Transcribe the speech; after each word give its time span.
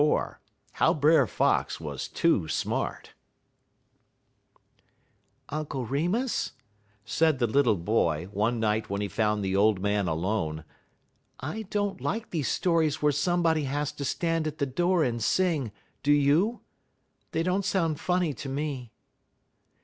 XLIV 0.01 0.35
HOW 0.71 0.93
BRER 0.95 1.27
FOX 1.27 1.79
WAS 1.79 2.07
TOO 2.07 2.47
SMART 2.47 3.13
"Uncle 5.49 5.85
Remus," 5.85 6.53
said 7.05 7.37
the 7.37 7.45
little 7.45 7.75
boy, 7.75 8.25
one 8.31 8.59
night 8.59 8.89
when 8.89 8.99
he 8.99 9.07
found 9.07 9.45
the 9.45 9.55
old 9.55 9.79
man 9.79 10.07
alone, 10.07 10.63
"I 11.39 11.67
don't 11.69 12.01
like 12.01 12.31
these 12.31 12.47
stories 12.47 13.03
where 13.03 13.11
somebody 13.11 13.65
has 13.65 13.91
to 13.91 14.03
stand 14.03 14.47
at 14.47 14.57
the 14.57 14.65
door 14.65 15.03
and 15.03 15.21
sing, 15.23 15.71
do 16.01 16.11
you? 16.11 16.61
They 17.31 17.43
don't 17.43 17.63
sound 17.63 17.99
funny 17.99 18.33
to 18.33 18.49
me." 18.49 18.91